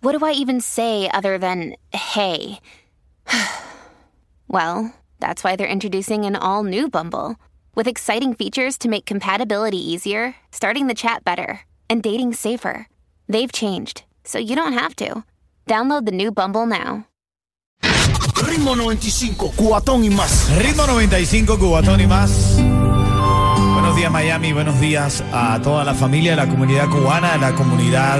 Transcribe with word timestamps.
what 0.00 0.18
do 0.18 0.24
I 0.24 0.32
even 0.32 0.60
say 0.60 1.08
other 1.12 1.38
than 1.38 1.76
hey? 1.92 2.60
well, 4.48 4.94
that's 5.20 5.44
why 5.44 5.56
they're 5.56 5.66
introducing 5.66 6.24
an 6.24 6.36
all 6.36 6.64
new 6.64 6.88
Bumble 6.88 7.36
with 7.74 7.86
exciting 7.86 8.34
features 8.34 8.78
to 8.78 8.88
make 8.88 9.06
compatibility 9.06 9.78
easier, 9.78 10.34
starting 10.50 10.86
the 10.86 10.94
chat 10.94 11.24
better, 11.24 11.60
and 11.88 12.02
dating 12.02 12.34
safer. 12.34 12.88
They've 13.28 13.52
changed, 13.52 14.04
so 14.24 14.38
you 14.38 14.56
don't 14.56 14.72
have 14.72 14.96
to. 14.96 15.24
Download 15.66 16.04
the 16.04 16.12
new 16.12 16.32
Bumble 16.32 16.66
now. 16.66 17.06
Ritmo 18.40 18.74
95, 18.74 19.52
cuatón 19.54 20.02
y 20.04 20.10
más. 20.10 20.48
Ritmo 20.58 20.86
95, 20.86 21.58
Cubatón 21.58 22.00
y 22.00 22.06
más. 22.06 22.56
Buenos 23.74 23.96
días 23.96 24.10
Miami, 24.10 24.52
buenos 24.52 24.80
días 24.80 25.22
a 25.32 25.60
toda 25.62 25.84
la 25.84 25.94
familia 25.94 26.32
de 26.32 26.36
la 26.38 26.48
comunidad 26.48 26.88
cubana, 26.88 27.32
de 27.32 27.38
la 27.38 27.54
comunidad 27.54 28.18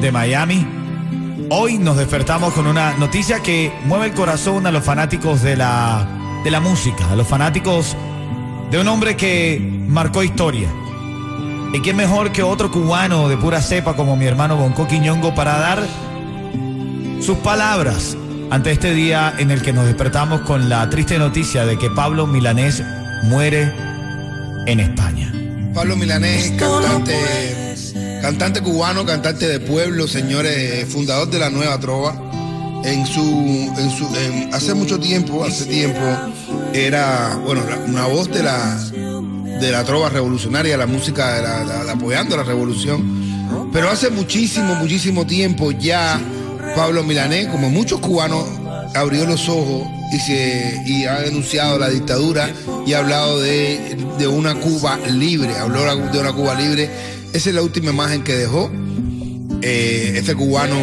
de 0.00 0.12
Miami. 0.12 0.89
Hoy 1.52 1.78
nos 1.78 1.96
despertamos 1.96 2.54
con 2.54 2.68
una 2.68 2.96
noticia 2.96 3.40
que 3.40 3.72
mueve 3.84 4.06
el 4.06 4.14
corazón 4.14 4.68
a 4.68 4.70
los 4.70 4.84
fanáticos 4.84 5.42
de 5.42 5.56
la, 5.56 6.06
de 6.44 6.50
la 6.52 6.60
música, 6.60 7.10
a 7.10 7.16
los 7.16 7.26
fanáticos 7.26 7.96
de 8.70 8.78
un 8.78 8.86
hombre 8.86 9.16
que 9.16 9.58
marcó 9.88 10.22
historia. 10.22 10.68
¿Y 11.72 11.80
quién 11.80 11.96
mejor 11.96 12.30
que 12.30 12.44
otro 12.44 12.70
cubano 12.70 13.28
de 13.28 13.36
pura 13.36 13.60
cepa 13.60 13.96
como 13.96 14.14
mi 14.14 14.26
hermano 14.26 14.56
Bonco 14.56 14.86
Quiñongo 14.86 15.34
para 15.34 15.58
dar 15.58 15.82
sus 17.20 17.38
palabras 17.38 18.16
ante 18.50 18.70
este 18.70 18.94
día 18.94 19.34
en 19.36 19.50
el 19.50 19.60
que 19.60 19.72
nos 19.72 19.86
despertamos 19.86 20.42
con 20.42 20.68
la 20.68 20.88
triste 20.88 21.18
noticia 21.18 21.66
de 21.66 21.76
que 21.76 21.90
Pablo 21.90 22.28
Milanés 22.28 22.80
muere 23.24 23.74
en 24.66 24.78
España? 24.78 25.32
Pablo 25.74 25.96
Milanés, 25.96 26.52
cantante, 26.52 27.16
cantante 28.20 28.60
cubano, 28.60 29.04
cantante 29.06 29.46
de 29.48 29.60
pueblo, 29.60 30.06
señores, 30.08 30.86
fundador 30.92 31.30
de 31.30 31.38
la 31.38 31.50
nueva 31.50 31.78
trova. 31.78 32.14
En 32.82 33.06
su, 33.06 33.20
en 33.20 33.90
su, 33.90 34.08
hace 34.54 34.72
mucho 34.72 34.98
tiempo, 34.98 35.44
hace 35.44 35.66
tiempo, 35.66 36.00
era, 36.72 37.38
bueno, 37.44 37.62
una 37.86 38.06
voz 38.06 38.30
de 38.30 38.42
la, 38.42 38.74
de 39.60 39.70
la 39.70 39.84
trova 39.84 40.08
revolucionaria, 40.08 40.78
la 40.78 40.86
música, 40.86 41.42
la- 41.42 41.92
apoyando 41.92 42.38
la 42.38 42.42
revolución. 42.42 43.68
Pero 43.72 43.90
hace 43.90 44.08
muchísimo, 44.08 44.74
muchísimo 44.76 45.26
tiempo 45.26 45.72
ya 45.72 46.18
Pablo 46.74 47.02
Milanés, 47.04 47.48
como 47.48 47.68
muchos 47.68 48.00
cubanos, 48.00 48.46
abrió 48.94 49.26
los 49.26 49.46
ojos 49.50 49.86
y, 50.14 50.18
se, 50.18 50.82
y 50.86 51.04
ha 51.04 51.20
denunciado 51.20 51.78
la 51.78 51.90
dictadura 51.90 52.50
y 52.86 52.94
ha 52.94 53.00
hablado 53.00 53.40
de, 53.40 53.96
de 54.18 54.26
una 54.26 54.54
Cuba 54.54 54.98
libre, 55.06 55.54
habló 55.58 55.82
de 56.10 56.18
una 56.18 56.32
Cuba 56.32 56.54
libre. 56.54 56.88
Esa 57.32 57.50
es 57.50 57.54
la 57.54 57.62
última 57.62 57.90
imagen 57.90 58.24
que 58.24 58.34
dejó. 58.34 58.70
Eh, 59.62 60.14
ese 60.16 60.34
cubano, 60.34 60.76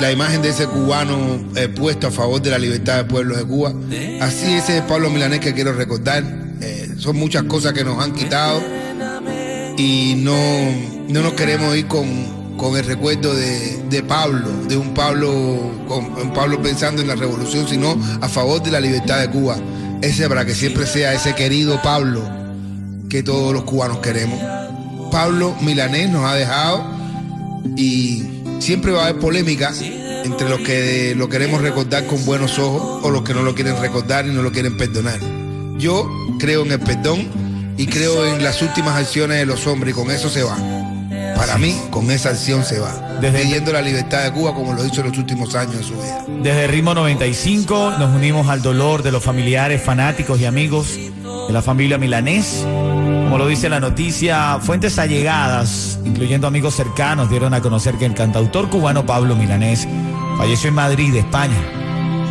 la 0.00 0.12
imagen 0.12 0.42
de 0.42 0.50
ese 0.50 0.66
cubano 0.66 1.16
eh, 1.56 1.68
puesto 1.68 2.06
a 2.06 2.10
favor 2.10 2.40
de 2.40 2.50
la 2.50 2.58
libertad 2.58 2.98
del 2.98 3.06
pueblo 3.06 3.36
de 3.36 3.44
Cuba. 3.44 3.74
Así 4.20 4.52
ese 4.52 4.78
es 4.78 4.82
Pablo 4.82 5.10
Milanés 5.10 5.40
que 5.40 5.54
quiero 5.54 5.72
recordar. 5.72 6.22
Eh, 6.60 6.94
son 6.98 7.16
muchas 7.16 7.44
cosas 7.44 7.72
que 7.72 7.82
nos 7.82 8.02
han 8.02 8.12
quitado 8.12 8.62
y 9.76 10.14
no, 10.18 10.36
no 11.08 11.22
nos 11.22 11.32
queremos 11.32 11.76
ir 11.76 11.88
con, 11.88 12.56
con 12.56 12.76
el 12.76 12.84
recuerdo 12.84 13.34
de, 13.34 13.82
de 13.90 14.02
Pablo, 14.04 14.48
de 14.68 14.76
un 14.76 14.94
Pablo, 14.94 15.32
un 15.32 16.32
Pablo 16.32 16.62
pensando 16.62 17.02
en 17.02 17.08
la 17.08 17.16
revolución, 17.16 17.66
sino 17.66 17.96
a 18.20 18.28
favor 18.28 18.62
de 18.62 18.70
la 18.70 18.78
libertad 18.78 19.20
de 19.20 19.30
Cuba. 19.30 19.56
Ese 20.00 20.28
para 20.28 20.44
que 20.44 20.54
siempre 20.54 20.86
sea 20.86 21.12
ese 21.12 21.34
querido 21.34 21.80
Pablo 21.82 22.22
que 23.08 23.22
todos 23.22 23.52
los 23.52 23.64
cubanos 23.64 23.98
queremos. 23.98 24.61
Pablo 25.12 25.54
Milanés 25.60 26.10
nos 26.10 26.24
ha 26.24 26.34
dejado 26.34 26.84
y 27.76 28.24
siempre 28.58 28.90
va 28.92 29.02
a 29.04 29.06
haber 29.08 29.20
polémica 29.20 29.72
entre 30.24 30.48
los 30.48 30.60
que 30.60 31.14
lo 31.16 31.28
queremos 31.28 31.60
recordar 31.60 32.06
con 32.06 32.24
buenos 32.24 32.58
ojos 32.58 33.00
o 33.04 33.10
los 33.10 33.22
que 33.22 33.34
no 33.34 33.42
lo 33.42 33.54
quieren 33.54 33.78
recordar 33.80 34.26
y 34.26 34.30
no 34.30 34.42
lo 34.42 34.50
quieren 34.50 34.76
perdonar. 34.76 35.18
Yo 35.78 36.08
creo 36.38 36.64
en 36.64 36.72
el 36.72 36.80
perdón 36.80 37.28
y 37.76 37.86
creo 37.86 38.26
en 38.26 38.42
las 38.42 38.62
últimas 38.62 38.96
acciones 38.96 39.38
de 39.38 39.46
los 39.46 39.66
hombres 39.66 39.92
y 39.94 39.96
con 40.00 40.10
eso 40.10 40.28
se 40.30 40.42
va. 40.42 40.56
Para 41.36 41.58
mí, 41.58 41.76
con 41.90 42.10
esa 42.10 42.30
acción 42.30 42.64
se 42.64 42.78
va. 42.78 43.18
Desde- 43.20 43.72
la 43.72 43.82
libertad 43.82 44.24
de 44.24 44.32
Cuba 44.32 44.54
como 44.54 44.72
lo 44.74 44.84
hizo 44.84 45.00
en 45.00 45.08
los 45.08 45.18
últimos 45.18 45.54
años 45.54 45.76
de 45.78 45.82
su 45.82 45.94
vida. 45.94 46.24
Desde 46.42 46.66
Ritmo 46.68 46.94
95 46.94 47.94
nos 47.98 48.14
unimos 48.14 48.48
al 48.48 48.62
dolor 48.62 49.02
de 49.02 49.12
los 49.12 49.22
familiares, 49.22 49.82
fanáticos 49.82 50.40
y 50.40 50.44
amigos 50.44 50.88
de 50.96 51.52
la 51.52 51.62
familia 51.62 51.98
Milanés. 51.98 52.64
Como 53.32 53.44
lo 53.44 53.48
dice 53.48 53.70
la 53.70 53.80
noticia, 53.80 54.58
fuentes 54.60 54.98
allegadas, 54.98 55.98
incluyendo 56.04 56.46
amigos 56.46 56.74
cercanos, 56.74 57.30
dieron 57.30 57.54
a 57.54 57.62
conocer 57.62 57.94
que 57.94 58.04
el 58.04 58.12
cantautor 58.12 58.68
cubano 58.68 59.06
Pablo 59.06 59.34
Milanés 59.34 59.88
falleció 60.36 60.68
en 60.68 60.74
Madrid, 60.74 61.14
España, 61.14 61.56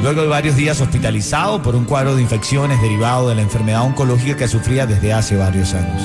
luego 0.04 0.22
de 0.22 0.28
varios 0.28 0.56
días 0.56 0.80
hospitalizado 0.80 1.64
por 1.64 1.76
un 1.76 1.86
cuadro 1.86 2.16
de 2.16 2.22
infecciones 2.22 2.80
derivado 2.84 3.30
de 3.30 3.34
la 3.34 3.42
enfermedad 3.42 3.82
oncológica 3.82 4.38
que 4.38 4.48
sufría 4.48 4.86
desde 4.86 5.12
hace 5.12 5.36
varios 5.36 5.74
años. 5.74 6.04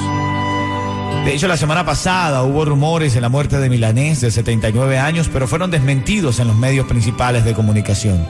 De 1.26 1.34
hecho, 1.34 1.46
la 1.46 1.58
semana 1.58 1.84
pasada 1.84 2.42
hubo 2.44 2.64
rumores 2.64 3.12
de 3.12 3.20
la 3.20 3.28
muerte 3.28 3.58
de 3.58 3.68
Milanés 3.68 4.22
de 4.22 4.30
79 4.30 4.98
años, 4.98 5.28
pero 5.30 5.46
fueron 5.46 5.70
desmentidos 5.70 6.40
en 6.40 6.48
los 6.48 6.56
medios 6.56 6.86
principales 6.86 7.44
de 7.44 7.52
comunicación. 7.52 8.26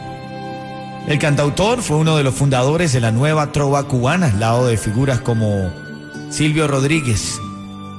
El 1.06 1.20
cantautor 1.20 1.80
fue 1.80 1.96
uno 1.96 2.16
de 2.16 2.24
los 2.24 2.34
fundadores 2.34 2.92
de 2.92 3.00
la 3.00 3.12
nueva 3.12 3.52
trova 3.52 3.84
cubana, 3.84 4.26
al 4.26 4.40
lado 4.40 4.66
de 4.66 4.76
figuras 4.76 5.20
como 5.20 5.85
Silvio 6.30 6.66
Rodríguez, 6.66 7.40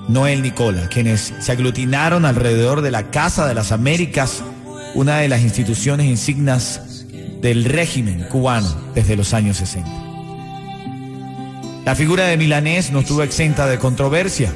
Noel 0.08 0.42
Nicola, 0.42 0.90
quienes 0.90 1.34
se 1.40 1.52
aglutinaron 1.52 2.26
alrededor 2.26 2.82
de 2.82 2.92
la 2.92 3.10
Casa 3.10 3.48
de 3.48 3.54
las 3.54 3.72
Américas, 3.72 4.44
una 4.96 5.18
de 5.18 5.28
las 5.28 5.42
instituciones 5.42 6.08
insignas 6.08 7.06
del 7.42 7.66
régimen 7.66 8.26
cubano 8.30 8.68
desde 8.94 9.16
los 9.16 9.34
años 9.34 9.58
60. 9.58 9.90
La 11.86 11.96
figura 11.96 12.26
de 12.26 12.38
Milanés 12.38 12.92
no 12.92 13.00
estuvo 13.00 13.24
exenta 13.24 13.66
de 13.66 13.80
controversia. 13.80 14.54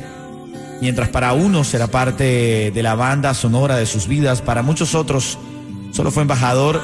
Mientras 0.82 1.10
para 1.10 1.34
unos 1.34 1.74
era 1.74 1.88
parte 1.88 2.72
de 2.72 2.84
la 2.84 2.96
banda 2.96 3.34
sonora 3.34 3.78
de 3.78 3.86
sus 3.86 4.08
vidas, 4.08 4.42
para 4.42 4.64
muchos 4.64 4.96
otros 4.96 5.38
solo 5.92 6.12
fue 6.12 6.24
embajador 6.24 6.82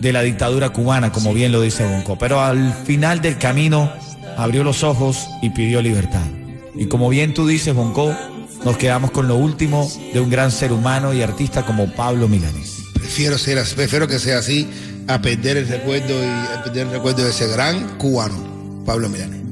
de 0.00 0.12
la 0.12 0.22
dictadura 0.22 0.70
cubana, 0.70 1.12
como 1.12 1.32
bien 1.32 1.52
lo 1.52 1.60
dice 1.60 1.86
Bonco. 1.86 2.18
Pero 2.18 2.40
al 2.40 2.72
final 2.84 3.20
del 3.20 3.38
camino 3.38 3.92
abrió 4.36 4.62
los 4.64 4.82
ojos 4.82 5.26
y 5.42 5.50
pidió 5.50 5.80
libertad. 5.82 6.24
Y 6.74 6.86
como 6.86 7.08
bien 7.08 7.34
tú 7.34 7.46
dices, 7.46 7.74
Bonco, 7.74 8.14
nos 8.64 8.76
quedamos 8.76 9.10
con 9.10 9.28
lo 9.28 9.36
último 9.36 9.90
de 10.12 10.20
un 10.20 10.30
gran 10.30 10.50
ser 10.50 10.72
humano 10.72 11.12
y 11.14 11.22
artista 11.22 11.64
como 11.64 11.90
Pablo 11.92 12.28
Milanés. 12.28 12.74
Prefiero, 12.94 13.38
ser, 13.38 13.58
así- 13.58 13.74
prefiero 13.74 14.06
que 14.08 14.18
sea 14.18 14.38
así 14.38 14.68
a 15.08 15.20
perder 15.22 15.56
el 15.58 15.68
recuerdo 15.68 16.14
y 16.22 16.26
a 16.26 16.62
perder 16.64 16.86
el 16.88 16.92
recuerdo 16.92 17.22
de 17.24 17.30
ese 17.30 17.46
gran 17.48 17.96
cubano, 17.98 18.82
Pablo 18.84 19.08
Milanés. 19.08 19.42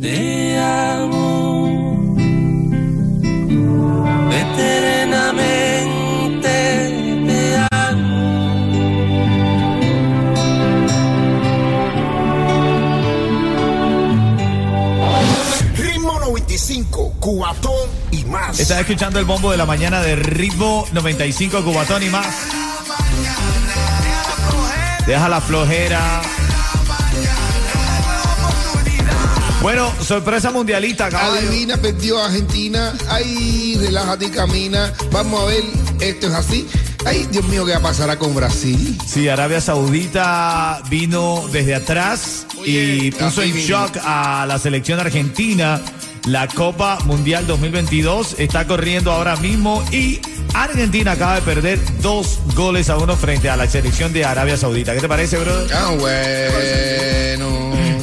Te 0.00 0.58
amo 0.58 1.27
Cubatón 17.28 17.90
y 18.10 18.24
más. 18.24 18.58
Estás 18.58 18.80
escuchando 18.80 19.18
el 19.18 19.26
bombo 19.26 19.50
de 19.50 19.58
la 19.58 19.66
mañana 19.66 20.00
de 20.00 20.16
ritmo 20.16 20.88
95 20.92 21.62
Cubatón 21.62 22.02
y 22.02 22.08
más. 22.08 22.26
Deja 25.06 25.28
la 25.28 25.38
flojera. 25.42 26.22
Bueno, 29.60 29.92
sorpresa 30.02 30.52
mundialista, 30.52 31.10
caballo. 31.10 31.46
Adivina, 31.46 31.76
perdió 31.76 32.18
a 32.18 32.28
Argentina. 32.28 32.94
Ay, 33.10 33.76
relájate 33.78 34.24
y 34.24 34.30
camina. 34.30 34.94
Vamos 35.12 35.42
a 35.42 35.44
ver, 35.44 35.64
esto 36.00 36.28
es 36.28 36.32
así. 36.32 36.66
Ay, 37.04 37.28
Dios 37.30 37.46
mío, 37.48 37.66
¿qué 37.66 37.72
va 37.72 37.78
a 37.78 37.82
pasar 37.82 38.16
con 38.16 38.34
Brasil? 38.34 38.98
Sí, 39.06 39.28
Arabia 39.28 39.60
Saudita 39.60 40.80
vino 40.88 41.44
desde 41.52 41.74
atrás 41.74 42.46
y 42.64 43.10
puso 43.10 43.42
en 43.42 43.52
shock 43.54 43.98
a 44.02 44.46
la 44.48 44.58
selección 44.58 44.98
argentina. 44.98 45.82
La 46.28 46.46
Copa 46.46 46.98
Mundial 47.06 47.46
2022 47.46 48.36
está 48.38 48.66
corriendo 48.66 49.10
ahora 49.12 49.36
mismo 49.36 49.82
y 49.90 50.20
Argentina 50.52 51.12
acaba 51.12 51.36
de 51.36 51.40
perder 51.40 51.80
dos 52.02 52.40
goles 52.54 52.90
a 52.90 52.98
uno 52.98 53.16
frente 53.16 53.48
a 53.48 53.56
la 53.56 53.66
selección 53.66 54.12
de 54.12 54.26
Arabia 54.26 54.58
Saudita. 54.58 54.92
¿Qué 54.92 55.00
te 55.00 55.08
parece, 55.08 55.38
brother? 55.38 55.70
Ah, 55.74 55.94
bueno. 55.98 57.48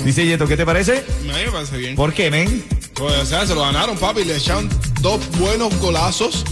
Dice 0.04 0.26
Yeto, 0.26 0.48
¿qué 0.48 0.58
te 0.58 0.66
parece? 0.66 1.06
A 1.30 1.38
mí 1.38 1.46
me 1.46 1.52
parece 1.52 1.78
bien. 1.78 1.96
¿Por 1.96 2.14
qué, 2.14 2.32
men? 2.32 2.66
Pues, 2.96 3.14
o 3.14 3.26
sea, 3.28 3.46
se 3.46 3.54
lo 3.54 3.62
ganaron, 3.62 3.96
papi. 3.96 4.26
Le 4.26 4.38
echaron 4.38 4.68
dos 5.02 5.20
buenos 5.38 5.78
golazos. 5.80 6.46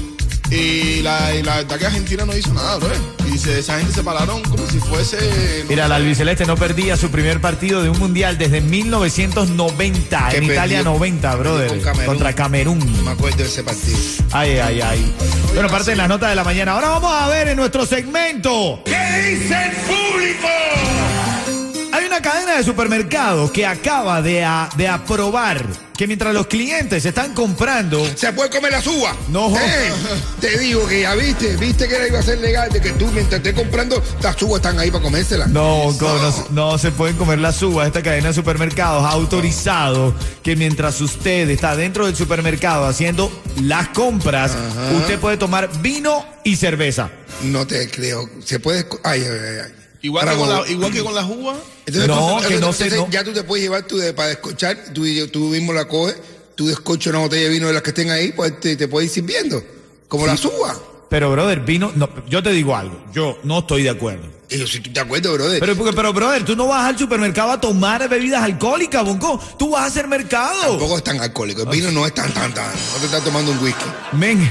Y 0.55 1.01
la, 1.01 1.33
y 1.33 1.41
la 1.41 1.55
verdad 1.57 1.79
que 1.79 1.85
Argentina 1.88 2.25
no 2.25 2.35
hizo 2.38 2.53
nada, 2.53 2.77
bro. 2.77 2.89
Y 3.33 3.38
se- 3.39 3.57
esa 3.59 3.77
gente 3.79 3.91
se 3.94 4.03
pararon 4.03 4.41
como 4.44 4.67
si 4.67 4.77
fuese. 4.79 5.17
no 5.63 5.69
Mira, 5.69 5.83
sé, 5.83 5.89
la 5.89 5.95
albiceleste 5.95 6.45
no 6.45 6.55
perdía 6.55 6.95
su 6.95 7.09
primer 7.09 7.41
partido 7.41 7.81
de 7.81 7.89
un 7.89 7.97
mundial 7.97 8.38
desde 8.38 8.61
1990. 8.61 10.29
Que 10.29 10.38
En 10.38 10.44
Italia 10.44 10.77
perdió- 10.79 10.91
90, 10.94 11.35
brother. 11.35 11.67
con 11.69 11.79
Camerún. 11.81 12.05
Contra 12.05 12.33
Camerún. 12.35 12.79
No 12.97 13.01
me 13.03 13.11
acuerdo 13.11 13.38
de 13.38 13.45
ese 13.45 13.63
partido. 13.63 13.97
Ay, 14.31 14.57
ay, 14.59 14.81
ay. 14.81 15.13
Bueno, 15.53 15.69
parte 15.69 15.91
de 15.91 15.97
las 15.97 16.07
notas 16.07 16.29
de 16.29 16.35
la 16.35 16.44
mañana. 16.44 16.73
Ahora 16.73 16.89
vamos 16.89 17.11
a 17.13 17.27
ver 17.29 17.47
en 17.47 17.57
nuestro 17.57 17.85
segmento. 17.85 18.81
¿Qué 18.85 19.29
dice 19.31 19.56
el 19.65 19.71
público? 19.71 20.47
Hay 21.94 22.06
una 22.06 22.21
cadena 22.21 22.57
de 22.57 22.63
supermercados 22.63 23.51
que 23.51 23.65
acaba 23.65 24.21
de, 24.21 24.44
a- 24.44 24.69
de 24.77 24.88
aprobar 24.88 25.65
que 25.95 26.07
mientras 26.07 26.34
los 26.34 26.48
clientes 26.48 27.06
están 27.06 27.34
comprando. 27.34 28.04
¿Se 28.16 28.34
puede 28.34 28.50
comer 28.50 28.72
las 28.72 28.86
uvas? 28.88 29.16
No. 29.30 29.56
Eh, 29.56 29.92
te 30.42 30.57
digo 30.57 30.88
que 30.88 31.01
ya 31.01 31.13
viste, 31.16 31.56
viste 31.57 31.88
que 31.88 31.95
era 31.95 32.07
iba 32.07 32.19
a 32.19 32.24
ser 32.24 32.40
legal 32.40 32.69
de 32.72 32.81
que 32.81 32.92
tú 32.94 33.06
mientras 33.07 33.40
estés 33.40 33.54
comprando, 33.54 34.01
las 34.22 34.42
uvas 34.42 34.56
están 34.57 34.80
ahí 34.80 34.90
para 34.90 35.04
comérselas. 35.04 35.50
No, 35.50 35.92
no, 35.92 36.31
se- 36.31 36.44
no 36.51 36.78
se 36.78 36.92
pueden 36.92 37.16
comer 37.18 37.40
las 37.40 37.62
uvas. 37.62 37.88
Esta 37.88 38.01
cadena 38.01 38.30
de 38.30 38.34
supermercados 38.34 39.04
ha 39.06 39.10
autorizado 39.10 40.16
que 40.42 40.56
mientras 40.56 41.00
usted 41.01 41.50
está 41.50 41.75
dentro 41.75 42.06
del 42.07 42.16
supermercado 42.16 42.86
haciendo 42.86 43.31
las 43.62 43.90
compras, 43.90 44.51
usted 45.00 45.19
puede 45.19 45.38
tomar 45.38 45.69
vino 45.81 46.25
y 46.44 46.56
cerveza. 46.56 47.10
No 47.44 47.68
te 47.68 47.90
creo. 47.90 48.30
Se 48.44 48.60
puede. 48.60 48.86
Ay, 49.04 49.22
ay, 49.24 49.57
ay. 49.66 49.72
Igual, 50.03 50.29
que 50.29 50.35
con 50.35 50.50
la, 50.50 50.67
igual 50.69 50.91
que 50.91 51.01
con 51.01 51.15
las 51.15 51.25
uvas. 51.25 51.57
Entonces, 51.85 52.07
No, 52.07 52.15
entonces, 52.15 52.47
que 52.47 52.53
no 52.53 52.59
entonces, 52.59 52.95
no. 52.95 53.09
Ya 53.09 53.23
tú 53.23 53.31
te 53.33 53.44
puedes 53.44 53.63
llevar 53.63 53.83
tu 53.83 53.97
de, 53.97 54.13
para 54.13 54.27
descochar, 54.29 54.77
tú, 54.94 55.05
tú 55.31 55.39
mismo 55.45 55.71
la 55.73 55.88
coges, 55.88 56.17
tú 56.55 56.67
descochas 56.67 57.07
una 57.07 57.19
botella 57.19 57.44
de 57.44 57.50
vino 57.50 57.67
de 57.67 57.73
las 57.73 57.81
que 57.81 57.89
estén 57.91 58.11
ahí, 58.11 58.33
pues 58.33 58.59
te, 58.59 58.75
te 58.75 58.88
puedes 58.88 59.09
ir 59.09 59.13
sirviendo. 59.23 59.63
Como 60.09 60.27
las 60.27 60.44
uvas. 60.45 60.77
Pero, 61.09 61.31
brother, 61.31 61.61
vino. 61.61 61.91
No, 61.95 62.09
yo 62.27 62.44
te 62.44 62.51
digo 62.51 62.75
algo. 62.75 63.01
Yo 63.13 63.38
no 63.44 63.59
estoy 63.59 63.83
de 63.83 63.91
acuerdo. 63.91 64.27
Y 64.50 64.57
yo, 64.57 64.67
si 64.67 64.81
tú 64.81 64.91
te 64.91 65.00
acuerdas, 65.00 65.31
brother. 65.31 65.59
Pero, 65.59 65.75
porque- 65.75 65.94
pero, 65.94 66.11
brother, 66.11 66.44
tú 66.44 66.56
no 66.56 66.67
vas 66.67 66.85
al 66.85 66.97
supermercado 66.99 67.51
a 67.51 67.61
tomar 67.61 68.07
bebidas 68.09 68.44
alcohólicas, 68.44 69.06
Bonco. 69.06 69.39
Tú 69.57 69.69
vas 69.69 69.83
a 69.83 69.85
hacer 69.85 70.07
mercado. 70.07 70.71
Tampoco 70.71 70.97
es 70.97 71.03
tan 71.03 71.19
alcohólico. 71.21 71.61
El 71.63 71.69
vino 71.69 71.91
no 71.91 72.06
es 72.06 72.13
tan, 72.13 72.31
tan, 72.33 72.53
tan. 72.53 72.65
No 72.65 72.99
te 72.99 73.06
estás 73.06 73.23
tomando 73.23 73.51
un 73.53 73.59
whisky. 73.59 73.85
Men, 74.13 74.49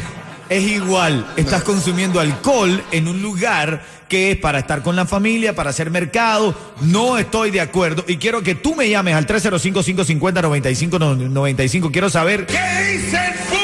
es 0.52 0.64
igual. 0.64 1.32
Estás 1.36 1.62
consumiendo 1.62 2.20
alcohol 2.20 2.84
en 2.92 3.08
un 3.08 3.22
lugar 3.22 3.82
que 4.08 4.32
es 4.32 4.36
para 4.36 4.58
estar 4.58 4.82
con 4.82 4.94
la 4.94 5.06
familia, 5.06 5.54
para 5.54 5.70
hacer 5.70 5.88
mercado. 5.90 6.54
No 6.82 7.16
estoy 7.16 7.50
de 7.50 7.62
acuerdo. 7.62 8.04
Y 8.06 8.18
quiero 8.18 8.42
que 8.42 8.54
tú 8.54 8.74
me 8.74 8.90
llames 8.90 9.14
al 9.14 9.26
305-550-9595. 9.26 11.90
Quiero 11.90 12.10
saber. 12.10 12.44
¿Qué 12.46 12.60
dice 12.92 13.16
el? 13.16 13.61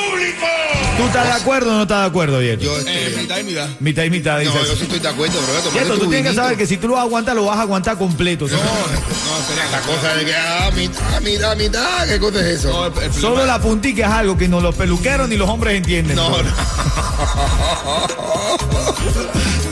¿Tú 0.98 1.04
estás 1.06 1.26
de 1.26 1.32
acuerdo 1.32 1.70
o 1.70 1.74
no 1.76 1.82
estás 1.82 2.00
de 2.00 2.06
acuerdo, 2.08 2.42
Yeto? 2.42 2.64
Yo 2.64 2.76
Eh, 2.80 3.06
estoy. 3.06 3.22
mitad 3.22 3.38
y 3.38 3.44
mitad. 3.44 3.68
Mitad 3.80 4.02
y 4.04 4.10
mitad, 4.10 4.32
no, 4.34 4.40
dices. 4.40 4.68
yo 4.68 4.76
sí 4.76 4.82
estoy 4.82 4.98
de 4.98 5.08
acuerdo, 5.08 5.34
Yeto, 5.72 5.94
tu 5.94 6.00
tú 6.00 6.10
tienes 6.10 6.30
que 6.30 6.34
saber 6.36 6.56
que 6.58 6.66
si 6.66 6.76
tú 6.76 6.88
lo 6.88 6.98
aguantas, 6.98 7.34
lo 7.36 7.44
vas 7.44 7.58
a 7.58 7.62
aguantar 7.62 7.96
completo. 7.96 8.46
No, 8.48 8.56
no, 8.56 8.58
espera. 8.60 9.70
La 9.70 9.80
cosa 9.82 10.14
de 10.14 10.24
que, 10.24 10.34
ah, 10.34 10.70
mitad, 10.74 11.20
mitad, 11.20 11.56
mitad, 11.56 12.06
¿qué 12.08 12.18
cosa 12.18 12.40
es 12.40 12.58
eso? 12.58 12.68
No, 12.70 12.86
el- 12.86 13.04
el 13.04 13.14
Solo 13.14 13.46
la 13.46 13.60
puntica 13.60 14.06
es 14.06 14.12
algo 14.12 14.36
que 14.36 14.48
no 14.48 14.60
los 14.60 14.74
peluqueros 14.74 15.28
ni 15.28 15.36
los 15.36 15.48
hombres 15.48 15.76
entienden. 15.76 16.16
No, 16.16 16.30
no. 16.30 16.36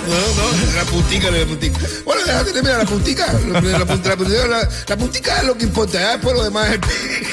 No, 0.06 0.12
no, 0.14 0.76
la 0.76 0.84
puntica, 0.84 1.30
la 1.32 1.44
puntica. 1.46 1.78
Bueno, 2.04 2.22
déjate, 2.24 2.62
mira, 2.62 2.78
la 2.78 2.84
puntica. 2.84 3.32
La, 3.32 3.60
la, 3.60 3.78
la, 3.80 3.84
puntica, 3.86 4.16
la, 4.46 4.68
la 4.88 4.96
puntica 4.96 5.36
es 5.38 5.44
lo 5.44 5.58
que 5.58 5.64
importa, 5.64 5.98
ya 6.00 6.12
después 6.12 6.36
lo 6.36 6.44
demás 6.44 6.68
es... 6.70 6.78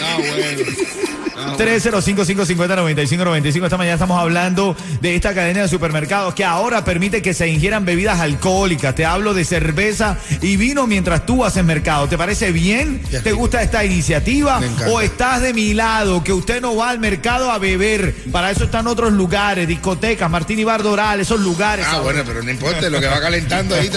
Ah, 0.01 0.17
bueno. 0.17 0.33
Ah, 0.33 0.55
bueno. 1.05 1.22
305-550-9595. 1.57 3.63
Esta 3.65 3.77
mañana 3.77 3.93
estamos 3.95 4.19
hablando 4.19 4.75
de 5.01 5.15
esta 5.15 5.33
cadena 5.33 5.61
de 5.61 5.67
supermercados 5.67 6.33
que 6.33 6.43
ahora 6.45 6.83
permite 6.83 7.21
que 7.21 7.33
se 7.33 7.47
ingieran 7.47 7.85
bebidas 7.85 8.19
alcohólicas. 8.19 8.95
Te 8.95 9.05
hablo 9.05 9.33
de 9.33 9.45
cerveza 9.45 10.17
y 10.41 10.57
vino 10.57 10.87
mientras 10.87 11.25
tú 11.25 11.45
haces 11.45 11.63
mercado. 11.63 12.07
¿Te 12.07 12.17
parece 12.17 12.51
bien? 12.51 13.01
¿Te 13.23 13.31
gusta 13.31 13.61
esta 13.61 13.83
iniciativa? 13.85 14.59
¿O 14.91 15.01
estás 15.01 15.41
de 15.41 15.53
mi 15.53 15.73
lado, 15.73 16.23
que 16.23 16.33
usted 16.33 16.61
no 16.61 16.75
va 16.75 16.89
al 16.89 16.99
mercado 16.99 17.51
a 17.51 17.57
beber? 17.57 18.15
Para 18.31 18.51
eso 18.51 18.65
están 18.65 18.87
otros 18.87 19.13
lugares, 19.13 19.67
discotecas, 19.67 20.29
Martín 20.29 20.59
y 20.59 20.63
Bar 20.63 20.83
Doral, 20.83 21.19
esos 21.19 21.39
lugares. 21.39 21.85
Ah, 21.89 21.99
bueno, 21.99 22.23
pero 22.25 22.43
no 22.43 22.49
importa, 22.51 22.89
lo 22.89 22.99
que 22.99 23.07
va 23.07 23.19
calentando 23.21 23.75
ahí. 23.75 23.89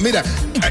Mira, 0.00 0.22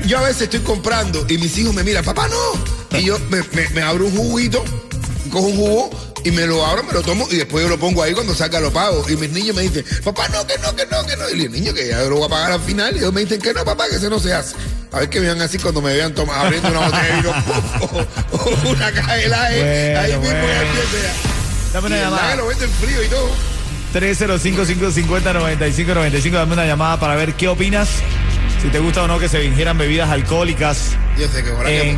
yo 0.05 0.19
a 0.19 0.23
veces 0.23 0.43
estoy 0.43 0.59
comprando 0.61 1.25
y 1.29 1.37
mis 1.37 1.57
hijos 1.57 1.73
me 1.73 1.83
miran, 1.83 2.03
papá, 2.03 2.27
no. 2.27 2.97
Y 2.99 3.05
yo 3.05 3.17
me, 3.29 3.41
me- 3.53 3.69
me 3.69 3.81
abro 3.81 4.05
un 4.05 4.15
juguito, 4.15 4.63
cojo 5.35 5.47
un 5.47 5.57
jugo 5.57 5.89
y 6.23 6.31
me 6.31 6.47
lo 6.47 6.65
abro, 6.65 6.83
me 6.83 6.93
lo 6.93 7.01
tomo 7.03 7.27
y 7.29 7.35
después 7.35 7.61
yo 7.63 7.69
lo 7.69 7.77
pongo 7.77 8.01
ahí 8.01 8.13
cuando 8.13 8.33
salga 8.33 8.59
lo 8.59 8.71
pago. 8.73 9.05
Y 9.09 9.15
mis 9.17 9.29
niños 9.31 9.55
me 9.55 9.61
dicen, 9.63 9.83
papá, 10.03 10.27
no, 10.29 10.47
que 10.47 10.57
no, 10.59 10.73
que 10.75 10.85
no, 10.87 11.05
que 11.05 11.15
no. 11.17 11.29
Y 11.29 11.35
le 11.35 11.49
niño, 11.49 11.71
que 11.73 11.87
ya 11.89 11.99
lo 12.03 12.15
voy 12.15 12.25
a 12.25 12.29
pagar 12.29 12.51
al 12.53 12.61
final. 12.61 12.95
Y 12.95 12.99
ellos 12.99 13.11
me 13.13 13.21
dicen 13.21 13.39
que 13.41 13.53
no, 13.53 13.63
papá, 13.65 13.85
que 13.89 13.97
eso 13.97 14.09
no 14.09 14.17
se 14.19 14.33
hace. 14.33 14.55
A 14.91 14.99
ver 14.99 15.09
que 15.09 15.19
me 15.19 15.25
vean 15.27 15.41
así 15.41 15.57
cuando 15.59 15.81
me 15.81 15.93
vean 15.93 16.13
toma- 16.15 16.39
abriendo 16.41 16.69
una 16.69 16.79
botella 16.79 17.03
de 17.03 17.15
vino 17.21 17.31
o, 17.81 18.05
o 18.37 18.69
una 18.71 18.91
caja 18.91 19.13
de 19.15 19.25
helado. 19.25 19.55
Bueno, 19.55 19.99
ahí 19.99 20.11
mismo 20.13 20.21
bueno. 20.21 20.47
ya 20.47 20.61
empieza. 20.61 21.11
Dame 21.73 21.87
una 21.87 21.97
Y 21.97 21.99
llamada. 22.01 22.35
lo 22.37 22.47
venden 22.47 22.69
frío 22.71 23.03
y 23.03 23.07
todo. 23.07 23.29
305-550-9595. 23.93 26.31
Dame 26.31 26.53
una 26.53 26.65
llamada 26.65 26.99
para 26.99 27.15
ver 27.15 27.33
qué 27.33 27.47
opinas. 27.47 27.89
Si 28.61 28.67
te 28.69 28.79
gusta 28.79 29.03
o 29.03 29.07
no 29.07 29.19
que 29.19 29.29
se 29.29 29.43
ingieran 29.43 29.77
bebidas 29.77 30.09
alcohólicas 30.09 30.91
Yo 31.19 31.27
sé 31.27 31.43
que 31.43 31.49
ahora 31.51 31.69
que... 31.69 31.95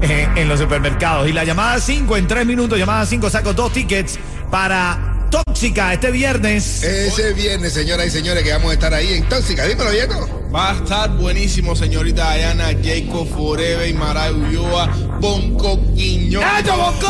en, 0.36 0.48
los 0.48 0.60
supermercados. 0.60 1.28
Y 1.28 1.32
la 1.32 1.44
llamada 1.44 1.78
5 1.78 2.16
en 2.16 2.26
3 2.26 2.46
minutos, 2.46 2.78
llamada 2.78 3.04
5, 3.06 3.30
saco 3.30 3.52
dos 3.52 3.72
tickets 3.72 4.18
para 4.50 5.28
Tóxica 5.30 5.92
este 5.92 6.10
viernes. 6.10 6.82
Ese 6.82 7.32
viernes, 7.34 7.72
señoras 7.72 8.06
y 8.06 8.10
señores, 8.10 8.42
que 8.42 8.52
vamos 8.52 8.70
a 8.70 8.74
estar 8.74 8.92
ahí 8.92 9.14
en 9.14 9.28
Tóxica. 9.28 9.64
Dímelo, 9.66 9.90
Diego. 9.90 10.39
Va 10.52 10.72
a 10.72 10.74
estar 10.74 11.16
buenísimo, 11.16 11.76
señorita 11.76 12.34
Diana, 12.34 12.70
Jacob 12.82 13.28
Forever, 13.28 13.88
Imara 13.88 14.32
Ulloa, 14.32 14.90
Bonco 15.20 15.78
Quiñón. 15.94 16.42
¡Hecho, 16.58 16.76
Bonco! 16.76 17.06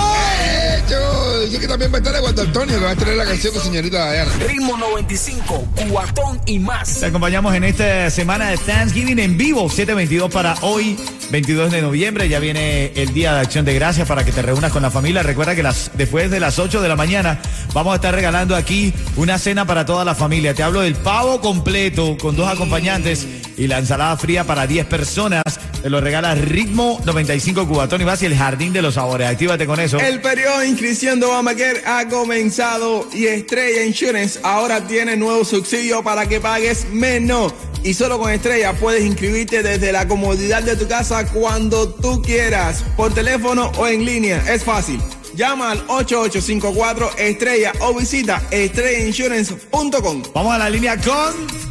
Hecho. 0.77 1.47
Y 1.51 1.55
es 1.55 1.59
que 1.61 1.67
también 1.67 1.91
va 1.91 1.97
a 1.97 1.99
estar 2.01 2.15
Eduardo 2.15 2.43
Antonio, 2.43 2.79
que 2.79 2.85
va 2.85 2.91
a 2.91 2.97
tener 2.97 3.17
la 3.17 3.25
canción 3.25 3.55
con 3.55 3.63
señorita 3.63 4.13
Diana. 4.13 4.31
Ritmo 4.47 4.77
95, 4.77 5.69
cuatón 5.89 6.39
y 6.45 6.59
más. 6.59 7.01
Te 7.01 7.07
acompañamos 7.07 7.55
en 7.55 7.65
esta 7.65 8.11
semana 8.11 8.51
de 8.51 8.59
Thanksgiving 8.59 9.19
en 9.19 9.39
vivo, 9.39 9.71
722 9.71 10.31
para 10.31 10.57
hoy, 10.61 10.99
22 11.31 11.73
de 11.73 11.81
noviembre. 11.81 12.29
Ya 12.29 12.41
viene 12.41 12.93
el 12.95 13.15
Día 13.15 13.33
de 13.33 13.41
Acción 13.41 13.65
de 13.65 13.73
Gracias 13.73 14.07
para 14.07 14.23
que 14.23 14.33
te 14.33 14.43
reúnas 14.43 14.71
con 14.71 14.83
la 14.83 14.91
familia. 14.91 15.23
Recuerda 15.23 15.55
que 15.55 15.63
las, 15.63 15.93
después 15.95 16.31
de 16.31 16.41
las 16.41 16.59
8 16.59 16.83
de 16.83 16.89
la 16.89 16.97
mañana 16.97 17.41
vamos 17.73 17.93
a 17.93 17.97
estar 17.97 18.15
regalando 18.15 18.55
aquí 18.55 18.93
una 19.17 19.39
cena 19.39 19.67
para 19.67 19.87
toda 19.87 20.05
la 20.05 20.15
familia. 20.15 20.53
Te 20.53 20.63
hablo 20.63 20.81
del 20.81 20.97
pavo 20.97 21.41
completo 21.41 22.19
con 22.21 22.37
dos 22.37 22.47
acompañantes 22.47 23.30
y 23.57 23.67
la 23.67 23.79
ensalada 23.79 24.17
fría 24.17 24.45
para 24.45 24.67
10 24.67 24.87
personas. 24.87 25.43
Te 25.83 25.89
lo 25.89 26.01
regala 26.01 26.35
Ritmo 26.35 27.01
95 27.05 27.67
Cubatón 27.67 28.03
y 28.03 28.05
vas 28.05 28.23
y 28.23 28.27
el 28.27 28.37
Jardín 28.37 28.73
de 28.73 28.83
los 28.83 28.95
Sabores. 28.95 29.29
Actívate 29.29 29.67
con 29.67 29.81
eso. 29.81 29.99
El 29.99 30.21
periodo 30.21 30.61
de 30.61 30.69
inscripción 30.69 31.21
de 31.21 31.27
Obamacare 31.27 31.83
ha 31.87 32.07
comenzado 32.09 33.09
y 33.13 33.27
Estrella 33.27 33.85
Insurance 33.85 34.41
ahora 34.43 34.87
tiene 34.87 35.17
nuevo 35.17 35.45
subsidio 35.45 36.03
para 36.03 36.27
que 36.27 36.41
pagues 36.41 36.87
menos. 36.91 37.55
Y 37.83 37.95
solo 37.95 38.19
con 38.19 38.31
Estrella 38.31 38.75
puedes 38.75 39.05
inscribirte 39.05 39.63
desde 39.63 39.91
la 39.91 40.07
comodidad 40.07 40.63
de 40.63 40.77
tu 40.77 40.87
casa 40.87 41.27
cuando 41.27 41.89
tú 41.89 42.21
quieras, 42.21 42.85
por 42.97 43.15
teléfono 43.15 43.73
o 43.79 43.87
en 43.87 44.05
línea. 44.05 44.43
Es 44.53 44.65
fácil. 44.65 45.01
Llama 45.35 45.71
al 45.71 45.79
8854 45.89 47.17
Estrella 47.17 47.73
o 47.81 47.95
visita 47.95 48.43
estrellainsurance.com. 48.51 50.23
Vamos 50.35 50.55
a 50.55 50.59
la 50.59 50.69
línea 50.69 50.97
con 50.99 51.70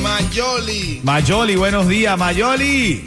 Mayoli. 0.00 1.00
Mayoli. 1.02 1.56
Buenos 1.56 1.88
días, 1.88 2.16
Mayoli. 2.18 3.04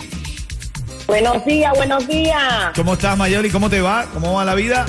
Buenos 1.08 1.46
días, 1.46 1.74
buenos 1.76 2.08
días. 2.08 2.72
¿Cómo 2.76 2.94
estás, 2.94 3.18
Mayoli? 3.18 3.50
¿Cómo 3.50 3.70
te 3.70 3.82
va? 3.82 4.06
¿Cómo 4.14 4.34
va 4.34 4.46
la 4.46 4.56
vida? 4.56 4.86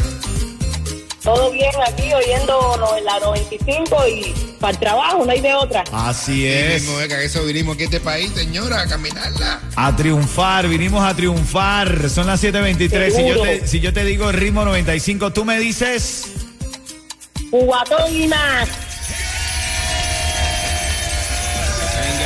Todo 1.23 1.53
bien 1.53 1.71
aquí, 1.87 2.13
oyendo 2.13 2.77
la 3.05 3.21
95 3.21 4.09
y 4.09 4.35
para 4.59 4.73
el 4.73 4.79
trabajo, 4.79 5.25
no 5.25 5.31
hay 5.31 5.41
de 5.41 5.55
otra. 5.55 5.85
Así 5.93 6.35
Sí, 6.35 6.47
es. 6.47 6.83
que 7.09 7.25
eso 7.25 7.45
vinimos 7.45 7.75
aquí 7.75 7.83
a 7.83 7.87
este 7.87 8.01
país, 8.01 8.31
señora, 8.35 8.81
a 8.83 8.87
caminarla. 8.89 9.61
A 9.77 9.95
triunfar, 9.95 10.67
vinimos 10.69 11.05
a 11.05 11.15
triunfar. 11.15 12.11
Son 12.11 12.27
las 12.27 12.43
7:23. 12.43 13.11
Si 13.15 13.29
yo, 13.29 13.41
te, 13.43 13.67
si 13.69 13.81
yo 13.81 13.93
te 13.93 14.05
digo 14.05 14.31
ritmo 14.33 14.65
95, 14.65 15.33
tú 15.33 15.45
me 15.45 15.59
dices. 15.61 16.25
Cubatón 17.51 18.15
y 18.17 18.27
más. 18.27 18.69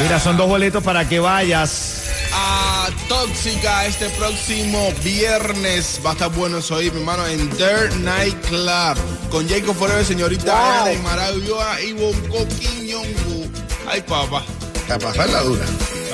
Mira, 0.02 0.20
son 0.20 0.36
dos 0.36 0.48
boletos 0.48 0.82
para 0.82 1.08
que 1.08 1.18
vayas. 1.20 2.02
a 2.32 2.88
Tóxica 3.08 3.86
este 3.86 4.08
próximo 4.10 4.92
viernes. 5.02 6.00
Va 6.04 6.10
a 6.10 6.12
estar 6.12 6.30
bueno 6.30 6.58
eso 6.58 6.76
ahí, 6.76 6.90
mi 6.90 6.98
hermano, 7.00 7.26
en 7.26 7.48
Dirt 7.50 7.94
Night 8.00 8.36
Club. 8.46 8.96
Con 9.30 9.48
Jacob 9.48 9.74
Forever, 9.74 10.04
señorita 10.04 10.52
Wow. 10.52 10.62
Ana 10.62 10.84
de 10.90 10.98
Maravilloa 10.98 11.80
y 11.80 11.92
Bonco 11.92 12.46
Quiñongo. 12.60 13.46
Ay, 13.88 14.02
papá. 14.02 14.44
A 14.88 14.98
pasar 14.98 15.28
la 15.30 15.40
dura. 15.42 15.64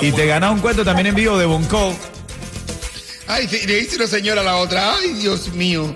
Y 0.00 0.12
te 0.12 0.26
ganas 0.26 0.52
un 0.52 0.60
cuento 0.60 0.84
también 0.84 1.08
en 1.08 1.14
vivo 1.14 1.36
de 1.36 1.44
Bonco. 1.46 1.94
Ay, 3.26 3.46
le 3.66 3.76
dice 3.76 3.96
una 3.96 4.06
señora 4.06 4.40
a 4.40 4.44
la 4.44 4.56
otra, 4.56 4.94
ay, 4.96 5.12
Dios 5.14 5.48
mío, 5.52 5.94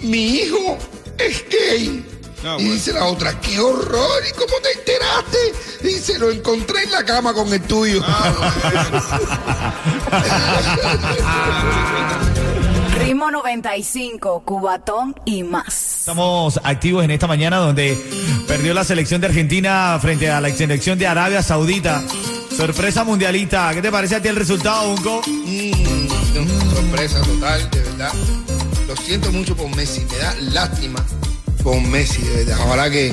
mi 0.00 0.36
hijo 0.36 0.78
es 1.18 1.44
gay. 1.50 2.04
Ah, 2.44 2.56
y 2.58 2.62
bueno. 2.62 2.72
dice 2.74 2.92
la 2.92 3.06
otra, 3.06 3.40
qué 3.40 3.58
horror, 3.58 4.22
¿y 4.28 4.32
cómo 4.32 4.54
te 4.62 4.72
enteraste? 4.72 5.38
Dice, 5.82 6.18
lo 6.18 6.30
encontré 6.30 6.82
en 6.82 6.92
la 6.92 7.04
cama 7.04 7.32
con 7.32 7.52
el 7.52 7.62
tuyo. 7.62 8.02
Ritmo 12.98 13.30
95, 13.30 14.42
Cubatón 14.44 15.14
y 15.24 15.42
más. 15.42 16.00
Estamos 16.00 16.60
activos 16.62 17.04
en 17.04 17.10
esta 17.10 17.26
mañana 17.26 17.56
donde 17.56 17.98
perdió 18.46 18.74
la 18.74 18.84
selección 18.84 19.20
de 19.20 19.28
Argentina 19.28 19.98
frente 20.00 20.30
a 20.30 20.40
la 20.40 20.50
selección 20.50 20.98
de 20.98 21.06
Arabia 21.06 21.42
Saudita. 21.42 22.02
Sorpresa 22.56 23.04
mundialista. 23.04 23.72
¿Qué 23.74 23.82
te 23.82 23.90
parece 23.90 24.16
a 24.16 24.22
ti 24.22 24.28
el 24.28 24.36
resultado? 24.36 24.94
Mm, 24.94 25.70
no, 26.34 26.74
sorpresa 26.74 27.20
total, 27.22 27.70
de 27.70 27.80
verdad. 27.80 28.12
Lo 28.86 28.96
siento 28.96 29.32
mucho 29.32 29.56
por 29.56 29.74
Messi, 29.74 30.04
me 30.10 30.16
da 30.18 30.34
lástima 30.52 31.04
por 31.66 31.80
Messi. 31.80 32.22
Ojalá 32.64 32.88
que 32.88 33.12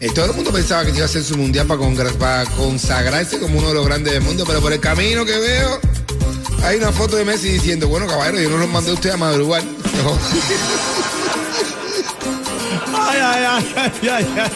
eh, 0.00 0.10
todo 0.12 0.24
el 0.24 0.32
mundo 0.32 0.50
pensaba 0.50 0.84
que 0.84 0.90
iba 0.90 1.04
a 1.04 1.08
ser 1.08 1.22
su 1.22 1.36
mundial 1.36 1.68
para, 1.68 2.44
consagrarse 2.46 3.38
como 3.38 3.60
uno 3.60 3.68
de 3.68 3.74
los 3.74 3.86
grandes 3.86 4.12
del 4.12 4.22
mundo, 4.22 4.42
pero 4.44 4.60
por 4.60 4.72
el 4.72 4.80
camino 4.80 5.24
que 5.24 5.38
veo, 5.38 5.78
hay 6.64 6.78
una 6.78 6.90
foto 6.90 7.14
de 7.14 7.24
Messi 7.24 7.50
diciendo, 7.50 7.86
bueno, 7.86 8.08
caballero, 8.08 8.40
yo 8.40 8.50
no 8.50 8.56
los 8.56 8.68
mandé 8.68 8.90
a 8.90 8.94
usted 8.94 9.10
a 9.10 9.16
madrugar. 9.16 9.62
No. 9.62 10.18
Ay, 13.04 13.18
ay, 13.22 13.44
ay, 13.46 13.72
ay, 13.76 14.08
ay, 14.08 14.26
ay. 14.36 14.50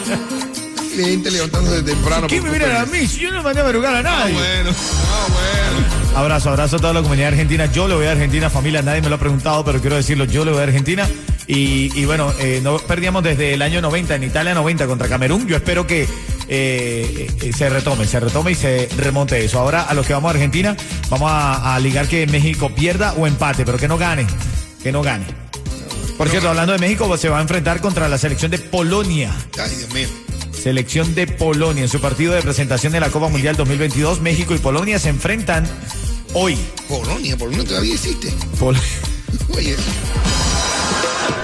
La 0.97 1.05
gente 1.07 1.31
levantándose 1.31 1.83
temprano. 1.83 2.27
¿Quién 2.27 2.43
me 2.43 2.49
viene 2.49 2.65
a 2.65 2.85
mí? 2.85 3.07
Si 3.07 3.19
yo 3.21 3.31
no 3.31 3.43
mandé 3.43 3.61
a 3.61 3.63
madrugar 3.63 3.95
a 3.95 3.99
Ah, 3.99 4.03
nadie. 4.03 4.33
bueno. 4.33 4.71
Ah, 4.71 5.27
bueno. 5.29 6.17
Abrazo, 6.19 6.49
abrazo 6.49 6.75
a 6.77 6.79
toda 6.79 6.93
la 6.93 7.01
comunidad 7.01 7.29
argentina. 7.29 7.71
Yo 7.71 7.87
le 7.87 7.95
voy 7.95 8.07
a 8.07 8.11
Argentina, 8.11 8.49
familia. 8.49 8.81
Nadie 8.81 9.01
me 9.01 9.09
lo 9.09 9.15
ha 9.15 9.19
preguntado, 9.19 9.63
pero 9.63 9.79
quiero 9.79 9.95
decirlo. 9.95 10.25
Yo 10.25 10.43
le 10.43 10.51
voy 10.51 10.59
a 10.61 10.63
Argentina. 10.63 11.07
Y, 11.47 11.91
y 11.97 12.05
bueno, 12.05 12.33
eh, 12.39 12.59
no 12.61 12.77
perdíamos 12.77 13.23
desde 13.23 13.53
el 13.53 13.61
año 13.61 13.81
90, 13.81 14.15
en 14.15 14.23
Italia 14.23 14.53
90 14.53 14.85
contra 14.87 15.07
Camerún. 15.07 15.47
Yo 15.47 15.55
espero 15.55 15.87
que 15.87 16.03
eh, 16.49 17.27
eh, 17.41 17.51
se 17.55 17.69
retome, 17.69 18.05
se 18.05 18.19
retome 18.19 18.51
y 18.51 18.55
se 18.55 18.89
remonte 18.97 19.43
eso. 19.43 19.59
Ahora 19.59 19.83
a 19.83 19.93
los 19.93 20.05
que 20.05 20.13
vamos 20.13 20.27
a 20.29 20.33
Argentina, 20.33 20.75
vamos 21.09 21.31
a, 21.31 21.75
a 21.75 21.79
ligar 21.79 22.07
que 22.07 22.27
México 22.27 22.69
pierda 22.75 23.13
o 23.13 23.27
empate, 23.27 23.63
pero 23.65 23.77
que 23.77 23.87
no 23.87 23.97
gane. 23.97 24.27
Que 24.83 24.91
no 24.91 25.01
gane. 25.01 25.25
Por 26.17 26.27
cierto, 26.29 26.49
hablando 26.49 26.73
de 26.73 26.79
México, 26.79 27.15
se 27.17 27.29
va 27.29 27.37
a 27.39 27.41
enfrentar 27.41 27.79
contra 27.79 28.09
la 28.09 28.17
selección 28.17 28.51
de 28.51 28.57
Polonia. 28.57 29.33
Ay, 29.61 29.75
Dios 29.75 29.93
mío. 29.93 30.07
Selección 30.51 31.13
de 31.15 31.27
Polonia. 31.27 31.83
En 31.83 31.89
su 31.89 32.01
partido 32.01 32.33
de 32.33 32.41
presentación 32.41 32.91
de 32.91 32.99
la 32.99 33.09
Copa 33.09 33.29
Mundial 33.29 33.55
2022, 33.55 34.19
México 34.21 34.53
y 34.55 34.57
Polonia 34.57 34.99
se 34.99 35.09
enfrentan 35.09 35.65
hoy. 36.33 36.57
Polonia, 36.89 37.37
Polonia 37.37 37.63
todavía 37.63 37.93
existe. 37.93 38.33
Pol- 38.59 38.75
Oye, 39.55 39.75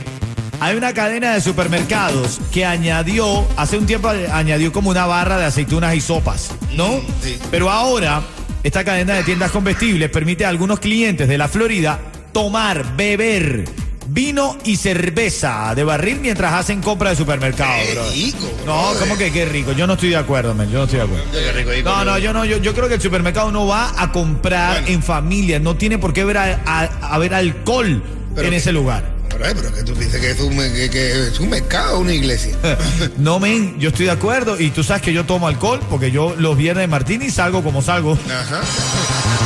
hay 0.61 0.77
una 0.77 0.95
cadena 0.95 1.35
de 1.35 1.43
supermercados 1.43 2.41
que 2.51 2.65
añadió, 2.65 3.47
hace 3.59 3.77
un 3.77 3.85
tiempo 3.85 4.09
añadió 4.09 4.73
como 4.73 4.89
una 4.89 5.05
barra 5.05 5.37
de 5.37 5.45
aceitunas 5.45 5.95
y 5.95 6.01
sopas, 6.01 6.53
¿no? 6.73 7.03
Sí. 7.21 7.39
Pero 7.51 7.69
ahora 7.69 8.23
esta 8.63 8.83
cadena 8.83 9.13
de 9.13 9.25
tiendas 9.25 9.51
comestibles 9.51 10.09
permite 10.09 10.47
a 10.47 10.49
algunos 10.49 10.81
clientes 10.81 11.29
de 11.29 11.37
la 11.37 11.49
Florida 11.49 12.01
tomar, 12.35 12.95
beber 12.97 13.65
vino 14.07 14.59
y 14.65 14.77
cerveza 14.77 15.73
de 15.75 15.83
barril 15.83 16.19
mientras 16.21 16.53
hacen 16.53 16.83
compra 16.83 17.09
de 17.11 17.17
supermercado, 17.17 17.73
Qué 17.87 17.95
bro. 17.95 18.11
rico, 18.11 18.51
No. 18.67 18.93
¿cómo 19.01 19.17
que 19.17 19.33
qué 19.33 19.47
rico? 19.47 19.73
Yo 19.73 19.87
no 19.87 19.95
estoy 19.95 20.11
de 20.11 20.17
acuerdo, 20.17 20.55
men. 20.55 20.71
Yo 20.71 20.79
no 20.79 20.85
estoy 20.85 20.99
de 20.99 21.05
acuerdo. 21.07 21.25
Qué 21.33 21.53
rico, 21.53 21.71
rico, 21.71 21.89
No, 21.89 22.05
no, 22.05 22.19
yo 22.19 22.33
no, 22.35 22.45
yo, 22.45 22.59
yo 22.59 22.75
creo 22.75 22.87
que 22.89 22.95
el 22.95 23.01
supermercado 23.01 23.51
no 23.51 23.67
va 23.67 23.95
a 23.97 24.13
comprar 24.13 24.73
Bueno. 24.83 24.89
en 24.89 25.03
familia, 25.03 25.59
no 25.59 25.77
tiene 25.77 25.97
por 25.99 26.13
qué 26.13 26.21
haber, 26.21 26.37
a- 26.37 26.61
a- 26.67 27.15
haber 27.15 27.33
alcohol 27.33 28.03
Pero 28.35 28.47
en 28.49 28.51
que- 28.51 28.57
ese 28.59 28.73
lugar. 28.73 29.15
Pero, 29.31 29.45
pero 29.57 29.75
que 29.75 29.83
tú 29.83 29.95
piensas 29.95 30.21
que 30.21 30.31
es 30.33 30.39
un, 30.41 30.57
que, 30.57 30.91
que 30.91 31.29
es 31.29 31.41
un 31.41 31.49
mercado 31.49 31.99
una 32.01 32.13
iglesia. 32.13 32.55
No, 33.17 33.41
men, 33.41 33.79
yo 33.81 33.89
estoy 33.89 34.05
de 34.07 34.13
acuerdo 34.13 34.61
y 34.61 34.71
tú 34.71 34.85
sabes 34.85 35.03
que 35.03 35.13
yo 35.15 35.25
tomo 35.25 35.49
alcohol 35.49 35.81
porque 35.89 36.11
yo 36.11 36.35
los 36.39 36.57
viernes 36.59 36.83
de 36.83 36.89
martini 36.89 37.31
salgo 37.31 37.63
como 37.65 37.81
salgo. 37.81 38.19
Ajá. 38.27 38.61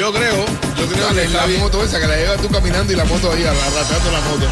Yo 0.00 0.10
creo, 0.14 0.46
yo 0.78 0.86
creo 0.86 1.08
que 1.10 1.28
la 1.28 1.44
bien. 1.44 1.60
moto 1.60 1.84
esa 1.84 2.00
que 2.00 2.06
la 2.06 2.16
llevas 2.16 2.40
tú 2.40 2.48
caminando 2.48 2.90
y 2.90 2.96
la 2.96 3.04
moto 3.04 3.30
ahí 3.32 3.44
arrastrando 3.44 4.10
la 4.10 4.20
moto. 4.22 4.46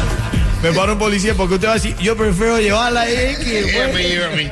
Me 0.61 0.71
para 0.73 0.93
un 0.93 0.99
policía 0.99 1.33
porque 1.33 1.55
usted 1.55 1.67
va 1.67 1.71
a 1.71 1.73
decir, 1.73 1.97
yo 1.97 2.15
prefiero 2.15 2.59
llevarla 2.59 3.09
X. 3.09 3.47
Llévame, 3.47 4.03
llévame. 4.09 4.51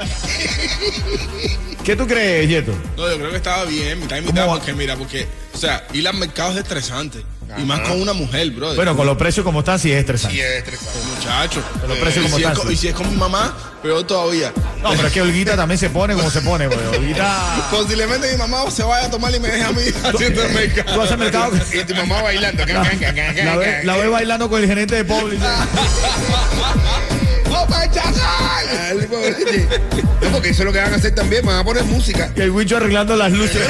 ¿Qué 1.84 1.96
tú 1.96 2.08
crees, 2.08 2.50
Yeto? 2.50 2.72
No, 2.98 3.12
yo 3.12 3.18
creo 3.20 3.30
que 3.30 3.36
estaba 3.38 3.66
bien, 3.66 4.00
mitad 4.00 4.16
y 4.16 4.22
¿Cómo 4.22 4.32
mitad, 4.32 4.48
porque 4.48 4.74
mira, 4.74 4.96
porque, 4.96 5.27
o 5.54 5.58
sea, 5.60 5.86
ir 5.94 6.08
al 6.08 6.16
mercado 6.16 6.54
es 6.54 6.58
estresante. 6.58 7.24
Y 7.58 7.62
más 7.63 7.80
con 7.82 8.01
una 8.01 8.13
mujer, 8.13 8.51
brother. 8.51 8.75
Bueno, 8.75 8.96
con 8.96 9.06
los 9.06 9.18
precios 9.18 9.44
como 9.44 9.60
están, 9.60 9.80
sí 9.80 9.92
es 9.92 10.00
estresante. 10.00 10.36
Y 10.36 10.42
es 10.42 10.58
estresante. 10.58 11.00
muchacho. 11.16 11.63
Con 11.80 11.89
los 11.89 11.98
precios 12.00 12.25
y, 12.25 12.27
como 12.27 12.38
si 12.38 12.44
es 12.44 12.50
están, 12.50 12.68
sí. 12.68 12.74
y 12.74 12.77
si 12.77 12.88
es 12.89 12.94
con 12.94 13.10
mi 13.10 13.16
mamá, 13.16 13.56
peor 13.82 14.06
todavía. 14.06 14.51
No, 14.82 14.92
pero 14.92 15.08
es 15.08 15.13
que 15.13 15.22
Olguita 15.22 15.56
también 15.56 15.77
se 15.77 15.89
pone 15.89 16.13
como 16.13 16.30
se 16.30 16.42
pone, 16.42 16.68
güey. 16.68 16.80
Olguita. 16.98 17.68
Posiblemente 17.72 18.32
mi 18.32 18.38
mamá 18.38 18.70
se 18.70 18.84
vaya 18.84 19.08
a 19.08 19.10
tomar 19.10 19.34
y 19.34 19.39
me 19.39 19.48
deje 19.48 19.63
a 19.63 19.72
mí 19.72 19.82
haciendo 20.04 20.44
el 20.44 20.54
mercado. 20.54 20.94
Tú 20.94 21.01
haces 21.01 21.18
mercado. 21.18 21.51
Y 21.74 21.84
tu 21.86 21.96
mamá 21.96 22.22
bailando. 22.22 22.66
La, 22.66 22.84
la 22.84 23.56
ve, 23.58 23.84
la 23.84 23.98
ve 23.98 24.08
bailando 24.08 24.50
con 24.50 24.62
el 24.62 24.68
gerente 24.68 24.96
de 24.96 25.06
Publix. 25.06 25.42
No, 30.22 30.32
porque 30.32 30.50
eso 30.50 30.62
es 30.62 30.66
lo 30.66 30.74
que 30.74 30.80
van 30.80 30.94
a 30.94 30.96
hacer 30.98 31.13
también, 31.16 31.46
van 31.46 31.58
a 31.58 31.63
poner 31.63 31.84
música. 31.86 32.32
Y 32.36 32.42
el 32.42 32.51
Wicho 32.51 32.77
arreglando 32.77 33.16
las 33.16 33.32
luces. 33.32 33.62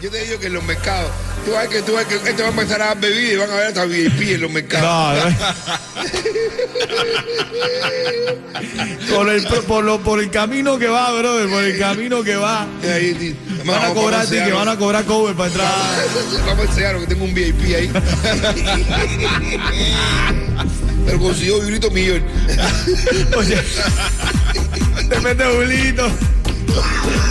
Yo 0.00 0.10
te 0.10 0.24
digo 0.24 0.38
que 0.38 0.46
en 0.46 0.52
los 0.52 0.62
mercados, 0.62 1.10
tú 1.44 1.50
vas 1.52 1.66
que 1.66 1.82
tú 1.82 1.94
vas 1.94 2.04
que 2.04 2.14
este 2.14 2.40
va 2.40 2.48
a 2.48 2.50
empezar 2.52 2.80
a 2.82 2.86
dar 2.86 3.00
bebida 3.00 3.32
y 3.32 3.36
van 3.36 3.50
a 3.50 3.54
ver 3.56 3.66
hasta 3.66 3.84
VIP 3.84 4.22
en 4.22 4.42
los 4.42 4.50
mercados. 4.50 4.86
No, 4.86 5.30
no. 5.30 5.36
por, 9.16 9.28
el, 9.28 9.42
por, 9.66 9.84
lo, 9.84 9.98
por 10.00 10.20
el 10.20 10.30
camino 10.30 10.78
que 10.78 10.86
va, 10.86 11.12
brother, 11.18 11.48
por 11.48 11.64
el 11.64 11.76
camino 11.78 12.22
que 12.22 12.36
va. 12.36 12.68
Ahí. 12.84 13.36
Van 13.64 13.82
a 13.82 13.88
cobrar 13.92 14.24
vamos 14.24 14.44
que 14.46 14.52
van 14.52 14.68
a 14.68 14.76
cobrar 14.76 15.04
cover 15.04 15.34
para 15.34 15.48
entrar. 15.48 15.72
Vamos 16.46 16.66
a 16.66 16.68
enseñar 16.68 17.00
que 17.00 17.06
tengo 17.06 17.24
un 17.24 17.34
VIP 17.34 17.74
ahí. 17.74 17.90
Pero 21.06 21.18
consiguió 21.18 21.58
vibrito 21.60 21.90
millón. 21.90 22.22
Oye, 23.36 23.56
se 25.10 25.20
mete 25.20 25.44
Julito. 25.44 26.08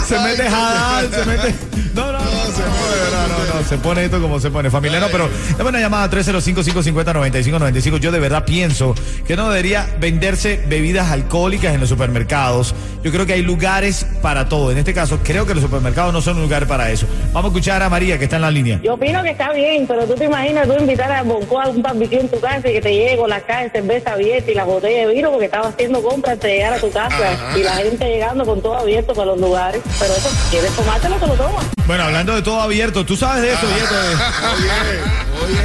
Se 0.06 0.18
mete 0.18 0.50
Jadal, 0.50 1.10
se 1.10 1.24
mete. 1.24 1.54
No, 1.94 2.12
no, 2.12 2.18
no, 2.18 2.37
se 2.52 2.62
pone, 2.62 2.96
no, 3.12 3.28
no, 3.28 3.54
no, 3.54 3.68
se 3.68 3.78
pone 3.78 4.04
esto 4.04 4.20
como 4.20 4.40
se 4.40 4.50
pone. 4.50 4.70
Familia, 4.70 5.00
no, 5.00 5.08
pero 5.08 5.28
dame 5.56 5.70
una 5.70 5.80
llamada 5.80 6.10
305-550-9595. 6.10 7.98
Yo 7.98 8.12
de 8.12 8.18
verdad 8.20 8.44
pienso 8.44 8.94
que 9.26 9.36
no 9.36 9.48
debería 9.48 9.86
venderse 10.00 10.62
bebidas 10.66 11.10
alcohólicas 11.10 11.74
en 11.74 11.80
los 11.80 11.88
supermercados. 11.88 12.74
Yo 13.02 13.12
creo 13.12 13.26
que 13.26 13.34
hay 13.34 13.42
lugares 13.42 14.06
para 14.22 14.48
todo. 14.48 14.70
En 14.72 14.78
este 14.78 14.94
caso, 14.94 15.20
creo 15.22 15.46
que 15.46 15.54
los 15.54 15.62
supermercados 15.62 16.12
no 16.12 16.20
son 16.20 16.36
un 16.36 16.42
lugar 16.42 16.66
para 16.66 16.90
eso. 16.90 17.06
Vamos 17.32 17.44
a 17.44 17.48
escuchar 17.48 17.82
a 17.82 17.88
María, 17.88 18.18
que 18.18 18.24
está 18.24 18.36
en 18.36 18.42
la 18.42 18.50
línea. 18.50 18.80
Yo 18.82 18.94
opino 18.94 19.22
que 19.22 19.30
está 19.30 19.52
bien, 19.52 19.86
pero 19.86 20.04
tú 20.06 20.14
te 20.14 20.24
imaginas 20.24 20.66
tú 20.66 20.74
invitar 20.78 21.10
a 21.12 21.22
Bonco 21.22 21.60
a 21.60 21.68
un 21.68 21.82
barbecue 21.82 22.20
en 22.20 22.28
tu 22.28 22.40
casa 22.40 22.68
y 22.68 22.72
que 22.72 22.80
te 22.80 22.92
llegue 22.92 23.16
con 23.16 23.30
la 23.30 23.40
caja 23.40 23.62
de 23.64 23.70
cerveza 23.70 24.12
abierta 24.12 24.50
y 24.50 24.54
la 24.54 24.64
botella 24.64 25.06
de 25.06 25.14
vino 25.14 25.30
porque 25.30 25.46
estaba 25.46 25.68
haciendo 25.68 26.02
compras 26.02 26.40
de 26.40 26.48
llegar 26.48 26.72
a 26.74 26.78
tu 26.78 26.90
casa 26.90 27.32
Ajá. 27.32 27.58
y 27.58 27.62
la 27.62 27.76
gente 27.76 28.04
llegando 28.04 28.44
con 28.44 28.60
todo 28.60 28.76
abierto 28.76 29.14
para 29.14 29.26
los 29.26 29.40
lugares. 29.40 29.80
Pero 29.98 30.12
eso, 30.14 30.30
¿quieres 30.50 30.72
tomártelo? 30.72 31.16
Te 31.16 31.26
lo 31.26 31.34
tomas. 31.34 31.77
Bueno, 31.88 32.04
hablando 32.04 32.34
de 32.36 32.42
todo 32.42 32.60
abierto, 32.60 33.04
tú 33.04 33.16
sabes 33.16 33.42
de 33.42 33.52
eso, 33.52 33.62
Yeto, 33.74 33.94
de- 33.94 34.14
Oye, 35.44 35.54
oye, 35.54 35.60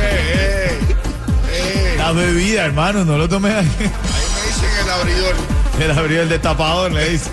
eh. 1.51 1.95
La 1.97 2.11
bebida, 2.13 2.65
hermano, 2.65 3.03
no 3.05 3.17
lo 3.17 3.27
tomes 3.29 3.53
ahí. 3.53 3.59
Ahí 3.67 3.67
me 3.77 4.47
dicen 4.47 4.69
el 4.83 4.89
abridor. 4.89 5.35
El 5.79 5.91
abrió 5.91 6.21
el 6.21 6.29
destapador, 6.29 6.91
le 6.93 7.09
dice. 7.09 7.29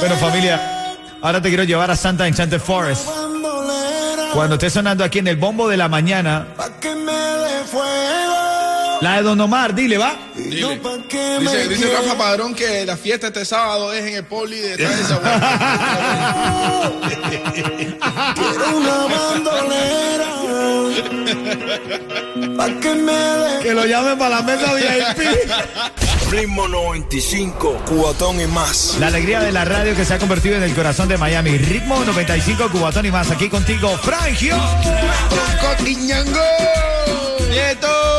Bueno, 0.00 0.16
familia, 0.16 0.94
ahora 1.22 1.40
te 1.40 1.48
quiero 1.48 1.64
llevar 1.64 1.90
a 1.90 1.96
Santa 1.96 2.28
Enchanted 2.28 2.60
Forest. 2.60 3.08
Cuando 4.34 4.54
esté 4.56 4.68
sonando 4.70 5.02
aquí 5.04 5.18
en 5.20 5.28
el 5.28 5.36
bombo 5.36 5.68
de 5.68 5.76
la 5.76 5.88
mañana, 5.88 6.46
la 9.02 9.16
de 9.16 9.22
Don 9.22 9.40
Omar, 9.40 9.74
dile, 9.74 9.98
va. 9.98 10.14
Dile. 10.34 10.78
Dice, 11.40 11.68
dice 11.68 11.92
Rafa 11.92 12.16
Padrón 12.16 12.54
que 12.54 12.86
la 12.86 12.96
fiesta 12.96 13.26
este 13.26 13.44
sábado 13.44 13.92
es 13.92 14.04
en 14.04 14.14
el 14.14 14.24
poli 14.24 14.58
de 14.58 14.76
detrás 14.76 14.96
de 14.96 15.02
esa 15.02 15.20
Que 23.62 23.74
lo 23.74 23.84
llamen 23.86 24.18
para 24.18 24.36
la 24.36 24.42
mesa 24.42 24.72
VIP. 24.74 25.26
Ritmo 26.30 26.68
95, 26.68 27.82
cubatón 27.86 28.40
y 28.40 28.46
más. 28.46 28.96
La 29.00 29.08
alegría 29.08 29.40
de 29.40 29.50
la 29.52 29.64
radio 29.64 29.96
que 29.96 30.04
se 30.04 30.14
ha 30.14 30.18
convertido 30.18 30.56
en 30.56 30.62
el 30.62 30.74
corazón 30.74 31.08
de 31.08 31.18
Miami. 31.18 31.58
Ritmo 31.58 32.04
95, 32.04 32.70
Cubatón 32.70 33.06
y 33.06 33.10
más. 33.10 33.30
Aquí 33.30 33.48
contigo, 33.48 33.96
Frangio. 33.98 34.56
Cotiñango. 35.60 36.40
¡Nieto! 37.50 38.11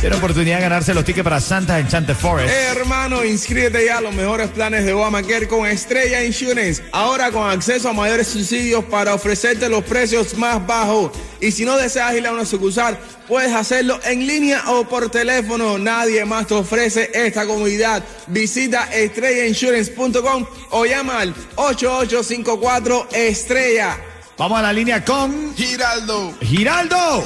Tiene 0.00 0.16
oportunidad 0.16 0.56
de 0.56 0.62
ganarse 0.62 0.92
los 0.94 1.04
tickets 1.04 1.24
para 1.24 1.40
Santa 1.40 1.78
Enchanted 1.78 2.16
Forest. 2.16 2.52
Hermano, 2.52 3.24
inscríbete 3.24 3.84
ya 3.86 3.98
a 3.98 4.00
los 4.00 4.12
mejores 4.14 4.48
planes 4.50 4.84
de 4.84 4.92
Obamacare 4.92 5.46
con 5.46 5.66
Estrella 5.66 6.24
Insurance. 6.24 6.82
Ahora 6.92 7.30
con 7.30 7.48
acceso 7.48 7.88
a 7.88 7.92
mayores 7.92 8.26
subsidios 8.26 8.84
para 8.84 9.14
ofrecerte 9.14 9.68
los 9.68 9.84
precios 9.84 10.36
más 10.36 10.64
bajos. 10.66 11.12
Y 11.40 11.52
si 11.52 11.64
no 11.64 11.76
deseas 11.76 12.14
ir 12.16 12.26
a 12.26 12.32
una 12.32 12.44
sucursal, 12.44 12.98
puedes 13.32 13.54
hacerlo 13.54 13.98
en 14.04 14.26
línea 14.26 14.62
o 14.72 14.84
por 14.84 15.08
teléfono. 15.08 15.78
Nadie 15.78 16.22
más 16.26 16.46
te 16.46 16.52
ofrece 16.52 17.10
esta 17.14 17.46
comodidad. 17.46 18.04
Visita 18.26 18.92
estrellainsurance.com 18.92 20.44
o 20.72 20.84
llama 20.84 21.20
al 21.20 21.34
8854 21.54 23.08
Estrella. 23.10 23.98
Vamos 24.36 24.58
a 24.58 24.62
la 24.62 24.72
línea 24.74 25.02
con 25.02 25.56
Giraldo. 25.56 26.34
Giraldo. 26.42 27.24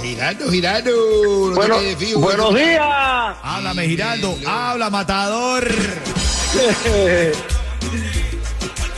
No 1.50 1.54
te 1.54 1.56
Bueno, 1.56 1.76
fijo, 1.98 2.20
buenos 2.20 2.54
días. 2.54 2.80
Háblame, 3.42 3.88
Giraldo. 3.88 4.38
Habla, 4.46 4.90
matador. 4.90 5.66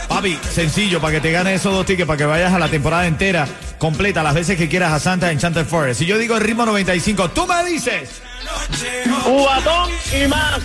Papi, 0.09 0.39
sencillo, 0.51 1.01
para 1.01 1.15
que 1.15 1.21
te 1.21 1.31
ganes 1.31 1.61
esos 1.61 1.73
dos 1.73 1.85
tickets, 1.85 2.07
para 2.07 2.17
que 2.17 2.25
vayas 2.25 2.53
a 2.53 2.59
la 2.59 2.69
temporada 2.69 3.07
entera, 3.07 3.47
completa, 3.79 4.23
las 4.23 4.35
veces 4.35 4.57
que 4.57 4.69
quieras 4.69 4.93
a 4.93 4.99
Santa 4.99 5.31
Enchanted 5.31 5.67
Forest. 5.67 6.01
Si 6.01 6.07
yo 6.07 6.17
digo 6.19 6.37
el 6.37 6.43
ritmo 6.43 6.65
95, 6.65 7.31
tú 7.31 7.47
me 7.47 7.65
dices. 7.65 8.23
Cubatón 9.25 9.91
y 10.13 10.27
más. 10.27 10.61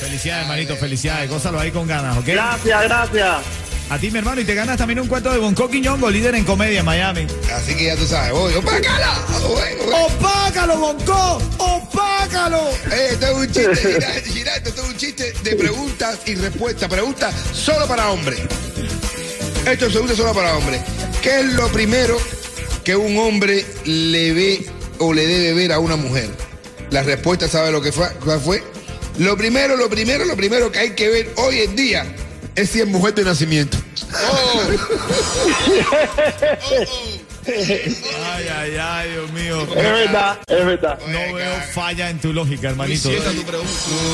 Felicidades, 0.00 0.42
hermanito, 0.42 0.76
felicidades. 0.76 1.30
Gózalo 1.30 1.58
ahí 1.58 1.70
con 1.70 1.86
ganas, 1.86 2.16
¿ok? 2.18 2.26
Gracias, 2.26 2.82
gracias. 2.82 3.65
A 3.88 3.98
ti, 3.98 4.10
mi 4.10 4.18
hermano, 4.18 4.40
y 4.40 4.44
te 4.44 4.54
ganas 4.54 4.76
también 4.78 4.98
un 4.98 5.06
cuento 5.06 5.30
de 5.32 5.38
Bonco 5.38 5.68
Quiñongo, 5.70 6.10
líder 6.10 6.34
en 6.34 6.44
comedia 6.44 6.80
en 6.80 6.84
Miami. 6.86 7.26
Así 7.54 7.76
que 7.76 7.84
ya 7.84 7.96
tú 7.96 8.04
sabes, 8.04 8.32
voy, 8.32 8.52
voy. 8.54 8.74
¡Opácalo, 9.94 10.76
Bonco! 10.78 11.38
¡Opácalo! 11.58 12.68
Eh, 12.90 13.10
esto 13.12 13.26
es 13.26 13.32
un 13.32 13.46
chiste, 13.46 13.74
gira- 13.76 14.22
Giraldo, 14.24 14.68
esto 14.70 14.82
es 14.82 14.88
un 14.88 14.96
chiste 14.96 15.32
de 15.44 15.54
preguntas 15.54 16.18
y 16.26 16.34
respuestas. 16.34 16.88
Preguntas 16.88 17.32
solo 17.52 17.86
para 17.86 18.10
hombres. 18.10 18.40
Esto 19.64 19.88
se 19.90 20.00
usa 20.00 20.16
solo 20.16 20.34
para 20.34 20.56
hombres. 20.56 20.80
¿Qué 21.22 21.40
es 21.40 21.46
lo 21.54 21.68
primero 21.68 22.16
que 22.84 22.96
un 22.96 23.16
hombre 23.18 23.64
le 23.84 24.32
ve 24.32 24.66
o 24.98 25.12
le 25.14 25.26
debe 25.28 25.54
ver 25.54 25.72
a 25.72 25.78
una 25.78 25.94
mujer? 25.94 26.28
La 26.90 27.04
respuesta, 27.04 27.46
¿sabe 27.48 27.70
lo 27.70 27.80
que 27.80 27.92
fue? 27.92 28.08
cuál 28.24 28.40
fue? 28.40 28.64
Lo 29.18 29.36
primero, 29.36 29.76
lo 29.76 29.88
primero, 29.88 30.24
lo 30.24 30.36
primero 30.36 30.72
que 30.72 30.78
hay 30.80 30.90
que 30.90 31.08
ver 31.08 31.32
hoy 31.36 31.60
en 31.60 31.76
día 31.76 32.04
es 32.56 32.70
si 32.70 32.80
es 32.80 32.86
mujer 32.88 33.14
de 33.14 33.24
nacimiento. 33.24 33.78
Ay, 37.46 38.48
ay, 38.48 38.76
ay, 38.76 39.10
Dios 39.10 39.32
mío. 39.32 39.62
Es 39.62 39.74
verdad, 39.74 40.38
es 40.48 40.66
verdad. 40.66 40.98
No 41.06 41.34
veo 41.34 41.52
falla 41.72 42.10
en 42.10 42.18
tu 42.18 42.32
lógica, 42.32 42.70
hermanito. 42.70 43.08
Cierta 43.08 43.30
tu 43.30 43.42
pregunta. 43.42 43.72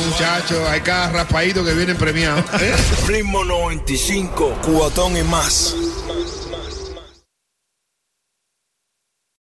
Muchachos, 0.08 0.68
hay 0.68 0.80
cada 0.80 1.10
raspadito 1.10 1.64
que 1.64 1.72
vienen 1.72 1.96
premiados. 1.96 2.44
¿eh? 2.60 2.74
Ritmo 3.06 3.44
95, 3.44 4.58
cubatón 4.62 5.16
y 5.16 5.22
más. 5.22 5.74